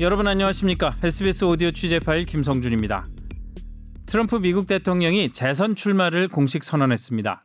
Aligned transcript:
여러분 0.00 0.28
안녕하십니까? 0.28 0.96
SBS 1.02 1.44
오디오 1.44 1.72
취재 1.72 1.98
파일 1.98 2.24
김성준입니다. 2.24 3.08
트럼프 4.06 4.36
미국 4.36 4.68
대통령이 4.68 5.32
재선 5.32 5.74
출마를 5.74 6.28
공식 6.28 6.62
선언했습니다. 6.62 7.44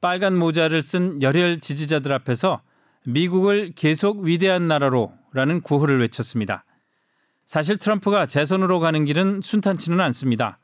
빨간 0.00 0.36
모자를 0.36 0.82
쓴 0.82 1.22
열혈 1.22 1.60
지지자들 1.60 2.12
앞에서 2.12 2.60
미국을 3.06 3.72
계속 3.76 4.18
위대한 4.20 4.66
나라로라는 4.66 5.60
구호를 5.62 6.00
외쳤습니다. 6.00 6.64
사실 7.46 7.76
트럼프가 7.76 8.26
재선으로 8.26 8.80
가는 8.80 9.04
길은 9.04 9.40
순탄치는 9.40 10.00
않습니다. 10.00 10.58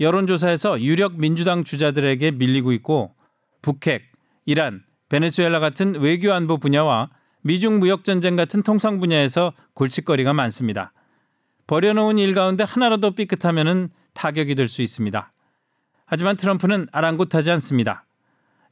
여론조사에서 0.00 0.80
유력 0.80 1.18
민주당 1.18 1.64
주자들에게 1.64 2.32
밀리고 2.32 2.72
있고 2.72 3.14
북핵, 3.60 4.10
이란, 4.46 4.82
베네수엘라 5.08 5.60
같은 5.60 6.00
외교 6.00 6.32
안보 6.32 6.58
분야와 6.58 7.10
미중 7.42 7.78
무역 7.78 8.04
전쟁 8.04 8.36
같은 8.36 8.62
통상 8.62 8.98
분야에서 9.00 9.52
골칫거리가 9.74 10.32
많습니다. 10.32 10.92
버려놓은 11.66 12.18
일 12.18 12.34
가운데 12.34 12.64
하나라도 12.64 13.12
삐끗하면 13.12 13.90
타격이 14.14 14.54
될 14.54 14.68
수 14.68 14.82
있습니다. 14.82 15.32
하지만 16.06 16.36
트럼프는 16.36 16.88
아랑곳하지 16.92 17.50
않습니다. 17.52 18.04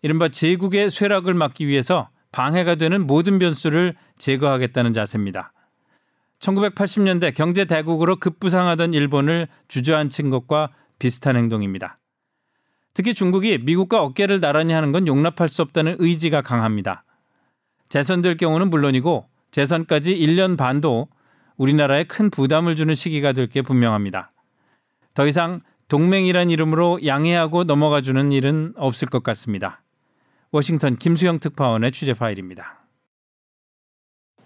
이른바 0.02 0.28
제국의 0.28 0.90
쇠락을 0.90 1.34
막기 1.34 1.66
위해서 1.66 2.10
방해가 2.32 2.76
되는 2.76 3.06
모든 3.06 3.38
변수를 3.38 3.95
제거하겠다는 4.18 4.92
자세입니다. 4.92 5.52
1980년대 6.38 7.34
경제 7.34 7.64
대국으로 7.64 8.16
급부상하던 8.16 8.95
일본을 8.95 9.48
주저앉힌 9.68 10.30
것과 10.30 10.70
비슷한 11.00 11.36
행동입니다. 11.36 11.98
특히 12.95 13.14
중국이 13.14 13.59
미국과 13.59 14.02
어깨를 14.02 14.38
나란히 14.40 14.72
하는 14.72 14.92
건 14.92 15.09
용납할 15.09 15.48
수 15.48 15.62
없다는 15.62 15.96
의지가 15.98 16.42
강합니다. 16.42 17.04
재선될 17.88 18.37
경우는 18.37 18.70
물론이고 18.70 19.28
재선까지 19.51 20.16
1년 20.16 20.56
반도 20.56 21.09
우리나라에 21.56 22.04
큰 22.04 22.30
부담을 22.30 22.76
주는 22.76 22.95
시기가 22.95 23.32
될 23.32 23.48
게 23.48 23.62
분명합니다. 23.62 24.32
더 25.15 25.26
이상 25.26 25.60
동맹이란 25.88 26.51
이름으로 26.51 27.01
양해하고 27.04 27.65
넘어가 27.65 28.01
주는 28.01 28.30
일은 28.30 28.73
없을 28.76 29.09
것 29.09 29.24
같습니다. 29.24 29.82
워싱턴 30.52 30.96
김수영 30.96 31.40
특파원의 31.40 31.90
취재 31.93 32.15
파일입니다. 32.15 32.79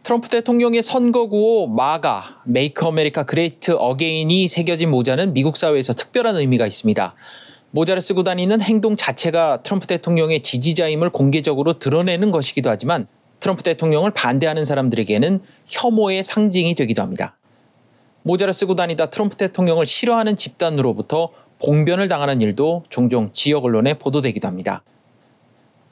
트럼프 0.05 0.29
대통령의 0.29 0.83
선거 0.83 1.29
구호 1.29 1.67
MAGA 1.67 2.43
Make 2.45 2.87
America 2.87 3.23
Great 3.23 3.71
Again이 3.71 4.49
새겨진 4.49 4.91
모자는 4.91 5.33
미국 5.33 5.57
사회에서 5.57 5.95
특별한 5.95 6.37
의미가 6.37 6.67
있습니다. 6.67 7.15
모자를 7.71 8.03
쓰고 8.03 8.23
다니는 8.23 8.61
행동 8.61 8.99
자체가 8.99 9.63
트럼프 9.63 9.87
대통령의 9.87 10.43
지지자임을 10.43 11.09
공개적으로 11.09 11.79
드러내는 11.79 12.33
것이기도 12.33 12.69
하지만 12.69 13.07
트럼프 13.41 13.63
대통령을 13.63 14.11
반대하는 14.11 14.67
사람들에게는 14.67 15.41
혐오의 15.69 16.23
상징이 16.23 16.75
되기도 16.75 17.01
합니다. 17.01 17.39
모자를 18.25 18.53
쓰고 18.53 18.75
다니다 18.75 19.07
트럼프 19.07 19.37
대통령을 19.37 19.87
싫어하는 19.87 20.37
집단으로부터 20.37 21.31
봉변을 21.65 22.09
당하는 22.09 22.43
일도 22.43 22.85
종종 22.91 23.31
지역 23.33 23.65
언론에 23.65 23.95
보도되기도 23.95 24.47
합니다. 24.49 24.85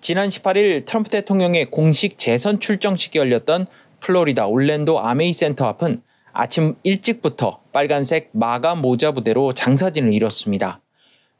지난 0.03 0.29
18일 0.29 0.85
트럼프 0.85 1.09
대통령의 1.09 1.71
공식 1.71 2.19
재선 2.19 2.61
출정식이 2.61 3.19
열렸던 3.19 3.67
플로리다 4.03 4.47
올랜도 4.47 5.01
아메이 5.01 5.33
센터 5.33 5.67
앞은 5.67 6.03
아침 6.33 6.75
일찍부터 6.83 7.61
빨간색 7.73 8.31
마가 8.33 8.75
모자 8.75 9.13
부대로 9.13 9.53
장사진을 9.53 10.13
이뤘습니다. 10.13 10.81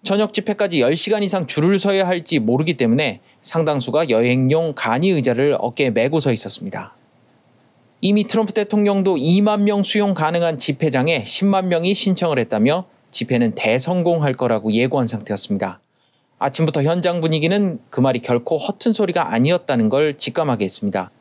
저녁 0.05 0.35
집회까지 0.35 0.81
10시간 0.81 1.23
이상 1.23 1.47
줄을 1.47 1.79
서야 1.79 2.07
할지 2.07 2.39
모르기 2.39 2.77
때문에 2.77 3.21
상당수가 3.41 4.11
여행용 4.11 4.75
간이 4.75 5.11
의자를 5.11 5.57
어깨에 5.59 5.91
메고 5.91 6.21
서 6.21 6.33
있었습니다. 6.33 6.95
이미 8.01 8.27
트럼프 8.27 8.53
대통령도 8.53 9.17
2만 9.17 9.61
명 9.61 9.83
수용 9.83 10.13
가능한 10.15 10.59
집회장에 10.59 11.23
10만 11.23 11.67
명이 11.67 11.95
신청을 11.95 12.39
했다며 12.41 12.87
집회는 13.13 13.55
대성공할 13.55 14.35
거라고 14.35 14.73
예고한 14.73 15.07
상태였습니다. 15.07 15.81
아침부터 16.41 16.83
현장 16.83 17.21
분위기는 17.21 17.79
그 17.91 18.01
말이 18.01 18.19
결코 18.19 18.57
허튼 18.57 18.93
소리가 18.93 19.33
아니었다는 19.33 19.89
걸 19.89 20.19
직감하게 20.19 20.65
했습니다. 20.65 21.13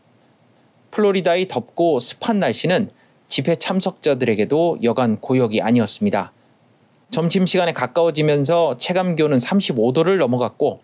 플로리다의 0.92 1.48
덥고 1.48 2.00
습한 2.00 2.40
날씨는 2.40 2.90
집회 3.28 3.56
참석자들에게도 3.56 4.80
여간 4.84 5.20
고역이 5.20 5.62
아니었습니다. 5.62 6.34
점심시간에 7.12 7.74
가까워지면서 7.74 8.78
체감 8.78 9.16
기온은 9.16 9.38
35도를 9.38 10.18
넘어갔고 10.18 10.82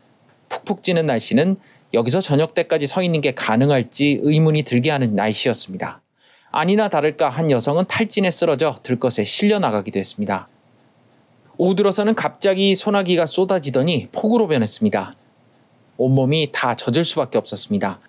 푹푹 0.50 0.84
찌는 0.84 1.06
날씨는 1.06 1.57
여기서 1.94 2.22
저녁 2.22 2.53
때까지 2.53 2.88
서 2.88 3.01
있는 3.01 3.22
게 3.22 3.34
가능할지 3.34 4.19
의문이 4.22 4.63
들게 4.63 4.91
하는 4.91 5.16
날씨였습니다. 5.16 6.01
아니나 6.51 6.90
다를까 6.90 7.29
한 7.29 7.51
여성은 7.51 7.85
탈진에 7.88 8.31
쓰러져 8.31 8.75
들것에 8.84 9.23
실려 9.23 9.59
나가기도 9.59 10.00
했습니다. 10.00 10.50
오후 11.57 11.75
들어서는 11.75 12.16
갑자기 12.16 12.75
소나기가 12.75 13.25
쏟아지더니 13.25 14.09
폭우로 14.12 14.47
변했습니다. 14.47 15.16
온몸이 15.97 16.51
다 16.53 16.75
젖을 16.75 17.03
수밖에 17.03 17.38
없었습니다. 17.38 18.00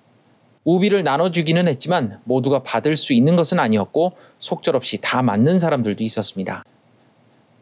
우비를 0.69 1.03
나눠주기는 1.03 1.67
했지만 1.67 2.21
모두가 2.25 2.63
받을 2.63 2.95
수 2.95 3.15
있는 3.15 3.37
것은 3.37 3.59
아니었고 3.59 4.13
속절없이 4.39 4.99
다 5.01 5.23
맞는 5.23 5.59
사람들도 5.59 6.05
있었습니다. 6.05 6.63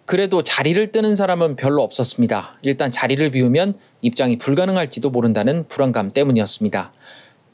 그래도 0.07 0.43
자리를 0.43 0.91
뜨는 0.91 1.15
사람은 1.15 1.55
별로 1.55 1.85
없었습니다. 1.85 2.59
일단 2.63 2.91
자리를 2.91 3.31
비우면 3.31 3.75
입장이 4.03 4.39
불가능할지도 4.39 5.11
모른다는 5.11 5.69
불안감 5.69 6.11
때문이었습니다. 6.11 6.93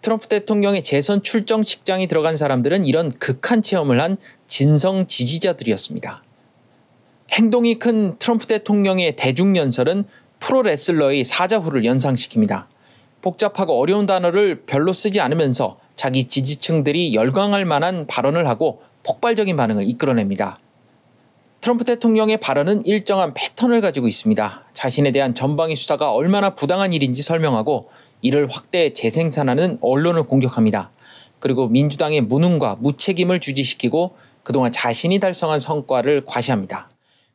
트럼프 0.00 0.26
대통령의 0.28 0.82
재선 0.82 1.22
출정식장이 1.22 2.06
들어간 2.08 2.34
사람들은 2.34 2.86
이런 2.86 3.12
극한 3.18 3.60
체험을 3.60 4.00
한 4.00 4.16
진성 4.48 5.06
지지자들이었습니다. 5.06 6.24
행동이 7.30 7.78
큰 7.78 8.16
트럼프 8.18 8.46
대통령의 8.46 9.16
대중연설은 9.16 10.04
프로레슬러의 10.40 11.24
사자후를 11.24 11.82
연상시킵니다. 11.82 12.71
복잡하고 13.22 13.78
어려운 13.80 14.04
단어를 14.04 14.62
별로 14.66 14.92
쓰지 14.92 15.20
않으면서 15.20 15.78
자기 15.94 16.28
지지층들이 16.28 17.14
열광할 17.14 17.64
만한 17.64 18.06
발언을 18.06 18.48
하고 18.48 18.82
폭발적인 19.04 19.56
반응을 19.56 19.88
이끌어냅니다. 19.88 20.58
트럼프 21.60 21.84
대통령의 21.84 22.38
발언은 22.38 22.86
일정한 22.86 23.32
패턴을 23.34 23.80
가지고 23.80 24.08
있습니다. 24.08 24.64
자신에 24.72 25.12
대한 25.12 25.32
전방위 25.32 25.76
수사가 25.76 26.12
얼마나 26.12 26.56
부당한 26.56 26.92
일인지 26.92 27.22
설명하고 27.22 27.88
이를 28.20 28.48
확대 28.50 28.92
재생산하는 28.92 29.78
언론을 29.80 30.24
공격합니다. 30.24 30.90
그리고 31.38 31.68
민주당의 31.68 32.22
무능과 32.22 32.78
무책임을 32.80 33.40
주지시키고 33.40 34.16
그동안 34.42 34.72
자신이 34.72 35.20
달성한 35.20 35.60
성과를 35.60 36.24
과시합니다. 36.26 36.90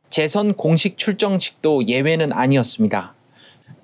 재선 0.10 0.54
공식 0.54 0.98
출정식도 0.98 1.88
예외는 1.88 2.34
아니었습니다. 2.34 3.14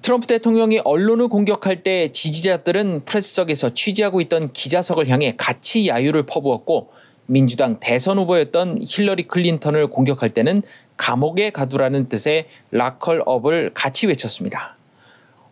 트럼프 0.02 0.28
대통령이 0.28 0.80
언론을 0.84 1.30
공격할 1.30 1.84
때 1.84 2.12
지지자들은 2.12 3.06
프레스석에서 3.06 3.74
취재하고 3.74 4.20
있던 4.22 4.52
기자석을 4.52 5.08
향해 5.08 5.36
같이 5.38 5.88
야유를 5.88 6.24
퍼부었고 6.24 6.92
민주당 7.26 7.80
대선 7.80 8.20
후보였던 8.20 8.80
힐러리 8.86 9.24
클린턴을 9.24 9.88
공격할 9.88 10.30
때는 10.30 10.62
감옥에 10.98 11.52
가두라는 11.52 12.10
뜻의 12.10 12.48
Lock 12.72 13.05
her 13.05 13.30
up을 13.30 13.72
같이 13.74 14.08
외쳤습니다. 14.08 14.76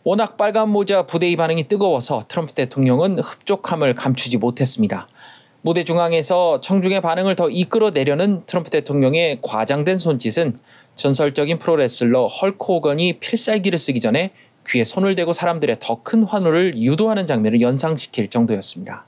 워낙 0.04 0.36
빨간 0.36 0.70
모자 0.70 1.04
부대의 1.04 1.36
반응이 1.36 1.68
뜨거워서 1.68 2.26
트럼프 2.28 2.54
대통령은 2.54 3.20
흡족함을 3.20 3.96
감추지 3.96 4.38
못했습니다. 4.38 5.08
무대 5.62 5.84
중앙에서 5.84 6.60
청중의 6.60 7.02
반응을 7.02 7.36
더 7.36 7.50
이끌어내려는 7.50 8.44
트럼프 8.48 8.72
대통령의 8.72 9.40
과장된 9.44 10.00
손짓은 10.00 10.58
전설적인 10.96 11.60
프로레슬러 11.60 12.28
헐크 12.28 12.66
호건이 12.66 13.20
필살기를 13.20 13.80
쓰기 13.80 14.00
전에 14.00 14.32
귀에 14.68 14.84
손을 14.84 15.16
대고 15.16 15.34
사람들의 15.34 15.78
더 15.80 16.04
큰 16.04 16.24
환호를 16.24 16.78
유도하는 16.78 17.26
장면을 17.26 17.62
연상시킬 17.62 18.30
정도였습니다. 18.30 19.06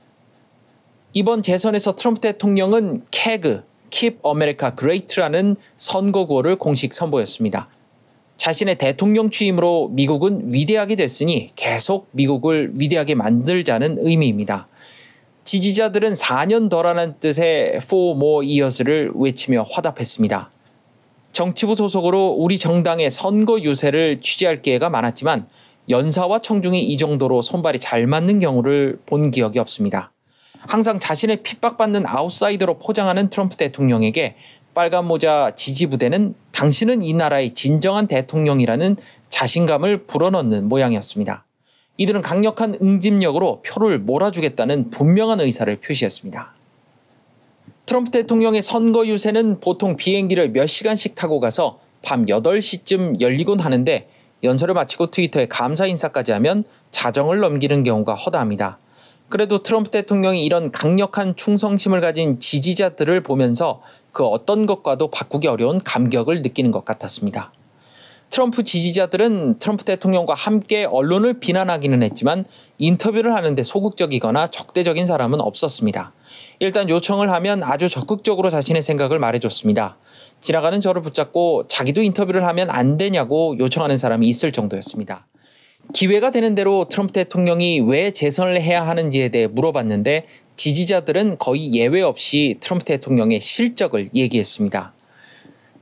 이번 1.13 1.43
재선에서 1.43 1.95
트럼프 1.95 2.21
대통령은 2.21 3.03
캐그, 3.11 3.63
Keep 3.91 4.19
America 4.25 4.71
Great라는 4.77 5.55
선거 5.77 6.25
구호를 6.25 6.55
공식 6.55 6.93
선보였습니다. 6.93 7.69
자신의 8.37 8.79
대통령 8.79 9.29
취임으로 9.29 9.89
미국은 9.89 10.51
위대하게 10.51 10.95
됐으니 10.95 11.51
계속 11.55 12.07
미국을 12.11 12.71
위대하게 12.73 13.13
만들자는 13.13 13.99
의미입니다. 14.01 14.67
지지자들은 15.43 16.13
4년 16.13 16.69
더라는 16.69 17.19
뜻의 17.19 17.75
Four 17.75 18.17
More 18.17 18.47
Years를 18.47 19.11
외치며 19.13 19.65
화답했습니다. 19.69 20.49
정치부 21.33 21.75
소속으로 21.75 22.27
우리 22.37 22.59
정당의 22.59 23.09
선거 23.09 23.59
유세를 23.59 24.21
취재할 24.21 24.61
기회가 24.61 24.89
많았지만 24.89 25.47
연사와 25.89 26.39
청중이 26.39 26.83
이 26.83 26.95
정도로 26.95 27.41
손발이 27.41 27.79
잘 27.79 28.05
맞는 28.05 28.39
경우를 28.39 28.99
본 29.07 29.31
기억이 29.31 29.57
없습니다. 29.57 30.11
항상 30.59 30.99
자신의 30.99 31.41
핍박받는 31.41 32.05
아웃사이더로 32.05 32.77
포장하는 32.77 33.29
트럼프 33.29 33.57
대통령에게 33.57 34.35
빨간 34.75 35.05
모자 35.05 35.53
지지 35.55 35.87
부대는 35.87 36.35
당신은 36.51 37.01
이 37.01 37.13
나라의 37.13 37.55
진정한 37.55 38.07
대통령이라는 38.07 38.95
자신감을 39.29 40.05
불어넣는 40.05 40.69
모양이었습니다. 40.69 41.45
이들은 41.97 42.21
강력한 42.21 42.77
응집력으로 42.79 43.63
표를 43.63 43.99
몰아주겠다는 43.99 44.91
분명한 44.91 45.41
의사를 45.41 45.75
표시했습니다. 45.77 46.52
트럼프 47.85 48.11
대통령의 48.11 48.61
선거 48.61 49.05
유세는 49.05 49.59
보통 49.59 49.97
비행기를 49.97 50.51
몇 50.51 50.67
시간씩 50.67 51.15
타고 51.15 51.41
가서 51.41 51.79
밤 52.01 52.25
8시쯤 52.25 53.19
열리곤 53.19 53.59
하는데 53.59 54.07
연설을 54.41 54.73
마치고 54.73 55.11
트위터에 55.11 55.47
감사 55.47 55.85
인사까지 55.85 56.31
하면 56.33 56.63
자정을 56.91 57.39
넘기는 57.39 57.83
경우가 57.83 58.13
허다합니다. 58.13 58.79
그래도 59.27 59.63
트럼프 59.63 59.89
대통령이 59.89 60.45
이런 60.45 60.71
강력한 60.71 61.35
충성심을 61.35 61.99
가진 61.99 62.39
지지자들을 62.39 63.21
보면서 63.23 63.81
그 64.13 64.23
어떤 64.23 64.65
것과도 64.65 65.09
바꾸기 65.09 65.47
어려운 65.47 65.81
감격을 65.83 66.41
느끼는 66.41 66.71
것 66.71 66.85
같았습니다. 66.85 67.51
트럼프 68.29 68.63
지지자들은 68.63 69.59
트럼프 69.59 69.83
대통령과 69.83 70.33
함께 70.33 70.85
언론을 70.85 71.39
비난하기는 71.39 72.01
했지만 72.01 72.45
인터뷰를 72.77 73.35
하는데 73.35 73.61
소극적이거나 73.61 74.47
적대적인 74.47 75.05
사람은 75.05 75.41
없었습니다. 75.41 76.13
일단 76.59 76.89
요청을 76.89 77.31
하면 77.31 77.63
아주 77.63 77.89
적극적으로 77.89 78.49
자신의 78.49 78.81
생각을 78.81 79.19
말해줬습니다. 79.19 79.97
지나가는 80.41 80.79
저를 80.81 81.01
붙잡고 81.01 81.67
자기도 81.67 82.01
인터뷰를 82.01 82.45
하면 82.47 82.69
안 82.69 82.97
되냐고 82.97 83.55
요청하는 83.59 83.97
사람이 83.97 84.27
있을 84.27 84.51
정도였습니다. 84.51 85.27
기회가 85.93 86.31
되는 86.31 86.55
대로 86.55 86.85
트럼프 86.89 87.13
대통령이 87.13 87.81
왜 87.81 88.11
재선을 88.11 88.61
해야 88.61 88.87
하는지에 88.87 89.29
대해 89.29 89.47
물어봤는데 89.47 90.27
지지자들은 90.55 91.37
거의 91.39 91.73
예외 91.73 92.01
없이 92.01 92.57
트럼프 92.59 92.85
대통령의 92.85 93.41
실적을 93.41 94.09
얘기했습니다. 94.13 94.93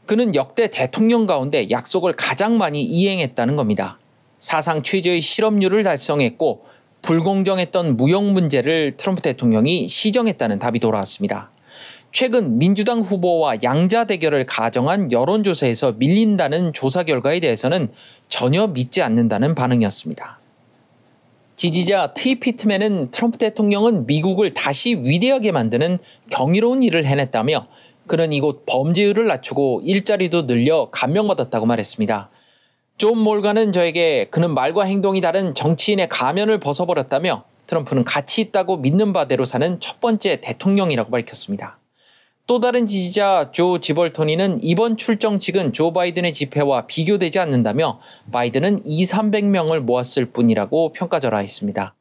그는 0.06 0.36
역대 0.36 0.68
대통령 0.70 1.26
가운데 1.26 1.70
약속을 1.70 2.14
가장 2.14 2.58
많이 2.58 2.84
이행했다는 2.84 3.56
겁니다. 3.56 3.98
사상 4.40 4.82
최저의 4.82 5.22
실업률을 5.22 5.84
달성했고 5.84 6.66
불공정했던 7.02 7.98
무역 7.98 8.26
문제를 8.26 8.96
트럼프 8.98 9.22
대통령이 9.22 9.88
시정했다는 9.88 10.60
답이 10.60 10.80
돌아왔습니다. 10.80 11.52
최근 12.12 12.58
민주당 12.58 13.00
후보와 13.00 13.58
양자 13.64 14.06
대결을 14.06 14.46
가정한 14.46 15.12
여론조사에서 15.12 15.94
밀린다는 15.94 16.74
조사 16.74 17.04
결과에 17.04 17.40
대해서는 17.40 17.90
전혀 18.28 18.68
믿지 18.68 19.02
않는다는 19.02 19.56
반응이었습니다. 19.56 20.40
지지자 21.56 22.14
티 22.14 22.36
피트맨은 22.36 23.12
트럼프 23.12 23.38
대통령은 23.38 24.08
미국을 24.08 24.54
다시 24.54 24.96
위대하게 24.96 25.52
만드는 25.52 26.00
경이로운 26.32 26.84
일을 26.84 27.06
해냈다며 27.06 27.68
그는 28.08 28.34
이곳 28.34 28.66
범죄율을 28.66 29.28
낮추고 29.28 29.84
일자리도 29.86 30.48
늘려 30.48 30.90
감명받았다고 30.92 31.66
말했습니다. 31.66 32.30
존 33.02 33.18
몰가는 33.18 33.72
저에게 33.72 34.28
그는 34.30 34.54
말과 34.54 34.84
행동이 34.84 35.22
다른 35.22 35.56
정치인의 35.56 36.08
가면을 36.08 36.60
벗어버렸다며 36.60 37.44
트럼프는 37.66 38.04
가치 38.04 38.42
있다고 38.42 38.78
믿는 38.78 39.12
바대로 39.12 39.44
사는 39.44 39.80
첫 39.80 40.00
번째 40.00 40.40
대통령이라고 40.40 41.10
밝혔습니다. 41.10 41.80
또 42.46 42.60
다른 42.60 42.86
지지자 42.86 43.50
조 43.54 43.80
지벌토니는 43.80 44.60
이번 44.62 44.98
출정식은 44.98 45.74
조 45.74 45.94
바이든의 45.94 46.32
집회와 46.34 46.86
비교되지 46.86 47.40
않는다며 47.40 48.00
바이든은 48.32 48.84
2, 48.86 49.04
300명을 49.06 49.80
모았을 49.80 50.28
뿐이라고 50.28 50.94
평가절하했습니다. 50.94 51.96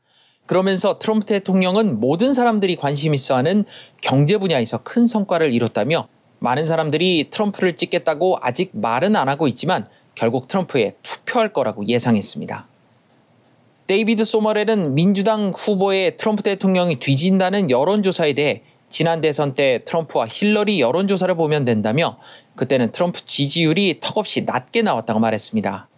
그러면서 0.45 0.99
트럼프 0.99 1.25
대통령은 1.25 1.99
모든 1.99 2.35
사람들이 2.35 2.77
관심 2.77 3.15
있어 3.15 3.37
하는 3.37 3.65
경제 4.03 4.37
분야에서 4.37 4.83
큰 4.83 5.07
성과를 5.07 5.55
이뤘다며 5.55 6.09
많은 6.41 6.67
사람들이 6.67 7.29
트럼프를 7.31 7.77
찍겠다고 7.77 8.37
아직 8.43 8.73
말은 8.75 9.17
안 9.17 9.31
하고 9.31 9.49
있지만 9.49 9.87
결국 10.15 10.49
트럼프에 10.49 10.97
투표할 11.03 11.53
거라고 11.53 11.87
예상했습니다. 11.87 12.67
데이비드 13.87 14.25
소머렐은 14.25 14.95
민주당 14.95 15.53
후보에 15.55 16.17
트럼프 16.17 16.43
대통령이 16.43 17.01
뒤진다는 17.01 17.71
여론조사에 17.71 18.35
대해 18.35 18.63
지난 18.89 19.21
대선 19.21 19.55
때 19.55 19.83
트럼프와 19.85 20.27
힐러리 20.29 20.81
여론조사를 20.81 21.35
보면 21.35 21.65
된다며 21.65 22.19
그때는 22.57 22.93
트럼프 22.93 23.25
지지율이 23.25 23.99
턱없이 24.01 24.45
낮게 24.45 24.83
나왔다고 24.83 25.21
말했습니다. 25.21 25.89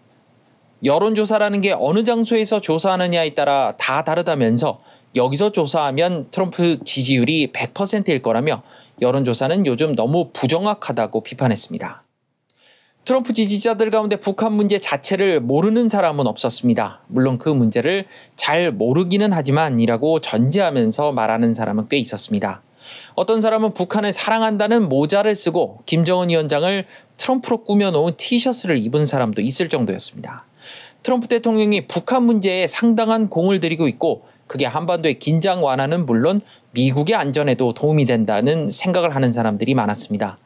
여론조사라는 0.85 1.61
게 1.61 1.75
어느 1.79 2.05
장소에서 2.05 2.61
조사하느냐에 2.61 3.35
따라 3.35 3.75
다 3.79 4.05
다르다면서 4.05 4.79
여기서 5.15 5.53
조사하면 5.53 6.31
트럼프 6.31 6.83
지지율이 6.85 7.53
100%일 7.53 8.23
거라며 8.23 8.63
여론조사는 9.01 9.67
요즘 9.67 9.95
너무 9.95 10.31
부정확하다고 10.33 11.23
비판했습니다. 11.23 12.02
트럼프 13.05 13.33
지지자들 13.33 13.91
가운데 13.91 14.15
북한 14.15 14.53
문제 14.53 14.79
자체를 14.79 15.41
모르는 15.41 15.89
사람은 15.89 16.29
없었습니다. 16.29 17.01
물론 17.09 17.37
그 17.37 17.49
문제를 17.49 18.07
잘 18.37 18.71
모르기는 18.71 19.33
하지만이라고 19.33 20.21
전제하면서 20.21 21.11
말하는 21.11 21.53
사람은 21.53 21.89
꽤 21.89 21.99
있었습니다. 21.99 22.63
어떤 23.15 23.41
사람은 23.41 23.75
북한을 23.75 24.13
사랑한다는 24.13 24.89
모자를 24.89 25.35
쓰고 25.35 25.81
김정은 25.85 26.29
위원장을 26.29 26.85
트럼프로 27.17 27.65
꾸며놓은 27.65 28.15
티셔츠를 28.17 28.79
입은 28.79 29.05
사람도 29.05 29.43
있을 29.43 29.69
정도였습니다. 29.69 30.47
트럼프 31.03 31.27
대통령이 31.27 31.89
북한 31.89 32.23
문제에 32.23 32.69
상당한 32.69 33.29
공을 33.29 33.59
들이고 33.59 33.89
있고 33.89 34.23
그게 34.47 34.65
한반도의 34.65 35.19
긴장 35.19 35.65
완화는 35.65 36.07
물론 36.07 36.41
미국의 36.71 37.17
안전에도 37.17 37.75
도움이 37.75 38.07
된다는 38.07 38.71
생각을 38.71 39.17
하는 39.17 39.33
사람들이 39.33 39.75
많았습니다. 39.75 40.39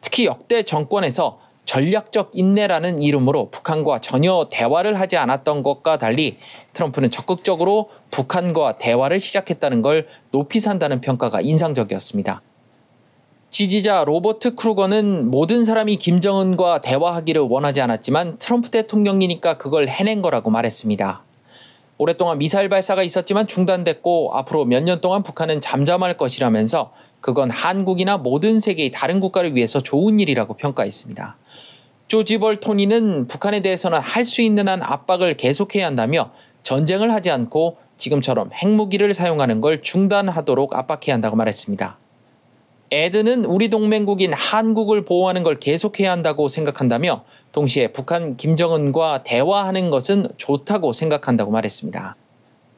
특히 0.00 0.26
역대 0.26 0.62
정권에서 0.62 1.40
전략적 1.66 2.30
인내라는 2.32 3.02
이름으로 3.02 3.50
북한과 3.50 4.00
전혀 4.00 4.48
대화를 4.50 4.98
하지 4.98 5.16
않았던 5.16 5.62
것과 5.62 5.98
달리 5.98 6.38
트럼프는 6.72 7.10
적극적으로 7.10 7.90
북한과 8.10 8.78
대화를 8.78 9.20
시작했다는 9.20 9.82
걸 9.82 10.06
높이 10.30 10.60
산다는 10.60 11.00
평가가 11.00 11.40
인상적이었습니다. 11.40 12.40
지지자 13.50 14.04
로버트 14.04 14.54
크루거는 14.54 15.30
모든 15.30 15.64
사람이 15.64 15.96
김정은과 15.96 16.82
대화하기를 16.82 17.42
원하지 17.42 17.80
않았지만 17.80 18.38
트럼프 18.38 18.70
대통령이니까 18.70 19.54
그걸 19.58 19.88
해낸 19.88 20.22
거라고 20.22 20.50
말했습니다. 20.50 21.22
오랫동안 21.98 22.38
미사일 22.38 22.68
발사가 22.68 23.02
있었지만 23.02 23.46
중단됐고 23.46 24.32
앞으로 24.34 24.66
몇 24.66 24.82
년 24.82 25.00
동안 25.00 25.22
북한은 25.22 25.60
잠잠할 25.60 26.16
것이라면서 26.16 26.92
그건 27.22 27.50
한국이나 27.50 28.18
모든 28.18 28.60
세계의 28.60 28.90
다른 28.90 29.20
국가를 29.20 29.56
위해서 29.56 29.80
좋은 29.80 30.20
일이라고 30.20 30.54
평가했습니다. 30.54 31.36
조지 32.08 32.38
벌 32.38 32.58
토니는 32.60 33.26
북한에 33.26 33.60
대해서는 33.60 33.98
할 33.98 34.24
수 34.24 34.42
있는 34.42 34.68
한 34.68 34.82
압박을 34.82 35.36
계속해야 35.36 35.86
한다며 35.86 36.32
전쟁을 36.62 37.12
하지 37.12 37.30
않고 37.30 37.76
지금처럼 37.96 38.50
핵무기를 38.52 39.14
사용하는 39.14 39.60
걸 39.60 39.82
중단하도록 39.82 40.74
압박해야 40.74 41.14
한다고 41.14 41.36
말했습니다. 41.36 41.98
에드는 42.90 43.44
우리 43.44 43.68
동맹국인 43.68 44.32
한국을 44.32 45.04
보호하는 45.04 45.42
걸 45.42 45.58
계속해야 45.58 46.10
한다고 46.12 46.46
생각한다며 46.48 47.24
동시에 47.52 47.88
북한 47.88 48.36
김정은과 48.36 49.22
대화하는 49.24 49.90
것은 49.90 50.28
좋다고 50.36 50.92
생각한다고 50.92 51.50
말했습니다. 51.50 52.16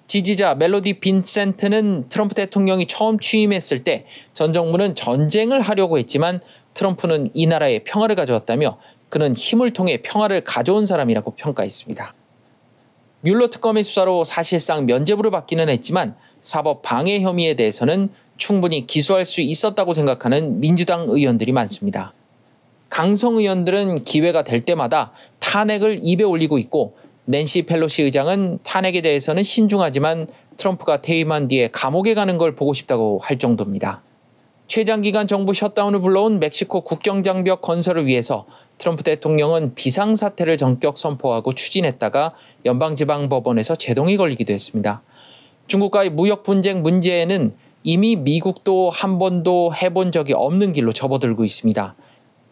지지자 0.06 0.54
멜로디 0.54 1.00
빈센트는 1.00 2.08
트럼프 2.08 2.34
대통령이 2.34 2.86
처음 2.86 3.18
취임했을 3.18 3.84
때 3.84 4.06
전 4.32 4.54
정부는 4.54 4.94
전쟁을 4.94 5.60
하려고 5.60 5.98
했지만 5.98 6.40
트럼프는 6.72 7.30
이 7.34 7.46
나라에 7.46 7.80
평화를 7.80 8.16
가져왔다며 8.16 8.78
그는 9.08 9.34
힘을 9.34 9.72
통해 9.72 9.98
평화를 10.02 10.42
가져온 10.42 10.86
사람이라고 10.86 11.32
평가했습니다. 11.32 12.14
뮬러 13.20 13.48
특검의 13.48 13.82
수사로 13.84 14.24
사실상 14.24 14.86
면죄부를 14.86 15.30
받기는 15.30 15.68
했지만 15.68 16.14
사법 16.40 16.82
방해 16.82 17.20
혐의에 17.20 17.54
대해서는 17.54 18.10
충분히 18.36 18.86
기소할 18.86 19.26
수 19.26 19.40
있었다고 19.40 19.92
생각하는 19.92 20.60
민주당 20.60 21.06
의원들이 21.08 21.52
많습니다. 21.52 22.14
강성 22.88 23.36
의원들은 23.36 24.04
기회가 24.04 24.42
될 24.42 24.64
때마다 24.64 25.12
탄핵을 25.40 26.00
입에 26.02 26.22
올리고 26.22 26.58
있고 26.58 26.96
낸시 27.24 27.62
펠로시 27.62 28.04
의장은 28.04 28.60
탄핵에 28.62 29.02
대해서는 29.02 29.42
신중하지만 29.42 30.28
트럼프가 30.56 31.02
퇴임한 31.02 31.48
뒤에 31.48 31.68
감옥에 31.72 32.14
가는 32.14 32.38
걸 32.38 32.54
보고 32.54 32.72
싶다고 32.72 33.18
할 33.22 33.38
정도입니다. 33.38 34.02
최장기간 34.68 35.26
정부 35.26 35.52
셧다운을 35.52 36.00
불러온 36.00 36.40
멕시코 36.40 36.82
국경장벽 36.82 37.60
건설을 37.60 38.06
위해서 38.06 38.46
트럼프 38.78 39.02
대통령은 39.02 39.74
비상사태를 39.74 40.56
전격 40.56 40.96
선포하고 40.96 41.54
추진했다가 41.54 42.34
연방지방법원에서 42.64 43.74
제동이 43.74 44.16
걸리기도 44.16 44.52
했습니다. 44.52 45.02
중국과의 45.66 46.10
무역 46.10 46.44
분쟁 46.44 46.82
문제에는 46.82 47.54
이미 47.82 48.16
미국도 48.16 48.90
한 48.90 49.18
번도 49.18 49.72
해본 49.74 50.12
적이 50.12 50.34
없는 50.34 50.72
길로 50.72 50.92
접어들고 50.92 51.44
있습니다. 51.44 51.94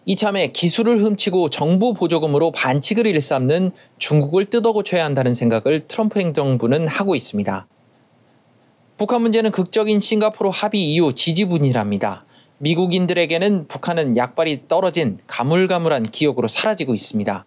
이참에 0.08 0.52
기술을 0.52 0.98
훔치고 1.02 1.50
정부 1.50 1.92
보조금으로 1.94 2.52
반칙을 2.52 3.06
일삼는 3.06 3.72
중국을 3.98 4.44
뜯어고쳐야 4.46 5.04
한다는 5.04 5.34
생각을 5.34 5.86
트럼프 5.88 6.20
행정부는 6.20 6.86
하고 6.86 7.16
있습니다. 7.16 7.66
북한 8.98 9.22
문제는 9.22 9.50
극적인 9.50 9.98
싱가포르 10.00 10.50
합의 10.52 10.92
이후 10.92 11.12
지지분이랍니다. 11.12 12.24
미국인들에게는 12.58 13.68
북한은 13.68 14.16
약발이 14.16 14.68
떨어진 14.68 15.18
가물가물한 15.26 16.04
기억으로 16.04 16.48
사라지고 16.48 16.94
있습니다. 16.94 17.44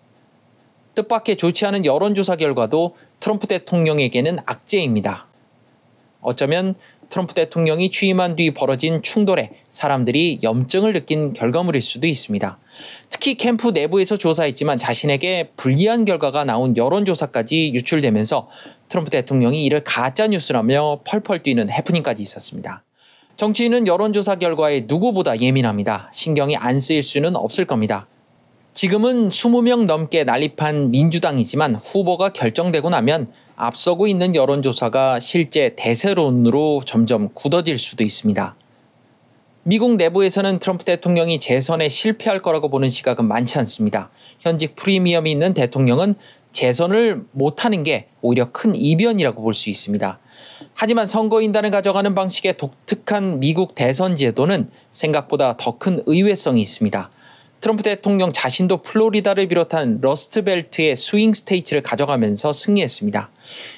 뜻밖의 0.95 1.37
좋지 1.37 1.65
않은 1.65 1.85
여론조사 1.85 2.35
결과도 2.35 2.95
트럼프 3.19 3.47
대통령에게는 3.47 4.39
악재입니다. 4.45 5.27
어쩌면 6.21 6.75
트럼프 7.09 7.33
대통령이 7.33 7.89
취임한 7.89 8.35
뒤 8.35 8.51
벌어진 8.51 9.01
충돌에 9.01 9.51
사람들이 9.71 10.39
염증을 10.43 10.93
느낀 10.93 11.33
결과물일 11.33 11.81
수도 11.81 12.05
있습니다. 12.05 12.59
특히 13.09 13.35
캠프 13.35 13.69
내부에서 13.69 14.15
조사했지만 14.15 14.77
자신에게 14.77 15.51
불리한 15.55 16.05
결과가 16.05 16.43
나온 16.43 16.77
여론조사까지 16.77 17.73
유출되면서 17.73 18.47
트럼프 18.89 19.09
대통령이 19.09 19.65
이를 19.65 19.83
가짜뉴스라며 19.83 21.01
펄펄 21.03 21.41
뛰는 21.41 21.71
해프닝까지 21.71 22.21
있었습니다. 22.21 22.83
정치인은 23.39 23.87
여론조사 23.87 24.35
결과에 24.35 24.83
누구보다 24.85 25.39
예민합니다. 25.39 26.09
신경이 26.11 26.57
안 26.57 26.77
쓰일 26.77 27.01
수는 27.01 27.37
없을 27.37 27.63
겁니다. 27.63 28.05
지금은 28.73 29.29
20명 29.29 29.85
넘게 29.85 30.25
난립한 30.25 30.91
민주당이지만 30.91 31.75
후보가 31.75 32.33
결정되고 32.33 32.89
나면 32.89 33.31
앞서고 33.55 34.07
있는 34.07 34.35
여론조사가 34.35 35.21
실제 35.21 35.73
대세론으로 35.77 36.81
점점 36.85 37.29
굳어질 37.33 37.77
수도 37.77 38.03
있습니다. 38.03 38.57
미국 39.63 39.95
내부에서는 39.95 40.59
트럼프 40.59 40.83
대통령이 40.83 41.39
재선에 41.39 41.87
실패할 41.87 42.41
거라고 42.41 42.67
보는 42.67 42.89
시각은 42.89 43.23
많지 43.23 43.57
않습니다. 43.59 44.09
현직 44.41 44.75
프리미엄이 44.75 45.31
있는 45.31 45.53
대통령은 45.53 46.15
재선을 46.51 47.23
못하는 47.31 47.83
게 47.83 48.07
오히려 48.21 48.51
큰 48.51 48.75
이변이라고 48.75 49.41
볼 49.41 49.53
수 49.53 49.69
있습니다. 49.69 50.19
하지만 50.81 51.05
선거인단을 51.05 51.71
가져가는 51.71 52.15
방식의 52.15 52.55
독특한 52.55 53.41
미국 53.41 53.75
대선 53.75 54.15
제도는 54.15 54.69
생각보다 54.93 55.57
더 55.57 55.77
큰 55.77 56.01
의외성이 56.05 56.61
있습니다. 56.61 57.11
트럼프 57.59 57.83
대통령 57.83 58.31
자신도 58.31 58.77
플로리다를 58.77 59.49
비롯한 59.49 59.99
러스트벨트의 59.99 60.95
swing 60.95 61.33
state를 61.33 61.83
가져가면서 61.83 62.53
승리했습니다. 62.53 63.29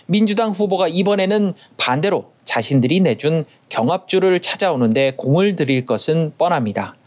민주당 0.05 0.51
후보가 0.51 0.89
이번에는 0.89 1.53
반대로 1.77 2.33
자신들이 2.45 2.99
내준 2.99 3.45
경합주를 3.69 4.39
찾아오는데 4.39 5.13
공을 5.17 5.55
들일 5.55 5.87
것은 5.87 6.33
뻔합니다. 6.37 6.97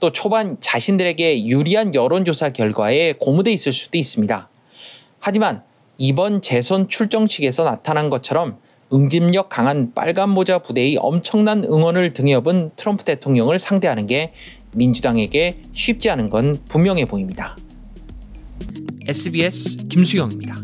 또 0.00 0.10
초반 0.10 0.56
자신들에게 0.58 1.46
유리한 1.46 1.94
여론조사 1.94 2.50
결과에 2.50 3.12
고무돼 3.20 3.52
있을 3.52 3.72
수도 3.72 3.98
있습니다. 3.98 4.48
하지만 5.20 5.62
이번 5.96 6.42
재선 6.42 6.88
출정식에서 6.88 7.62
나타난 7.62 8.10
것처럼 8.10 8.58
응집력 8.94 9.48
강한 9.48 9.92
빨간 9.92 10.30
모자 10.30 10.58
부대의 10.60 10.96
엄청난 10.98 11.64
응원을 11.64 12.12
등에 12.12 12.34
업은 12.34 12.70
트럼프 12.76 13.02
대통령을 13.04 13.58
상대하는 13.58 14.06
게 14.06 14.32
민주당에게 14.72 15.60
쉽지 15.72 16.10
않은 16.10 16.30
건 16.30 16.58
분명해 16.68 17.06
보입니다. 17.06 17.56
SBS 19.08 19.88
김수영입니다. 19.88 20.56